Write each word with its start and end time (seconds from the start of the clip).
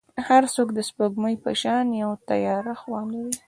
هر 0.27 0.43
څوک 0.53 0.69
د 0.73 0.79
سپوږمۍ 0.89 1.35
په 1.43 1.51
شان 1.61 1.85
یو 2.01 2.11
تیاره 2.29 2.73
خوا 2.81 2.99
لري. 3.11 3.33